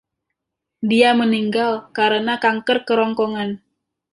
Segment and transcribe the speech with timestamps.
[0.89, 3.49] Dia meninggal karena kanker kerongkongan.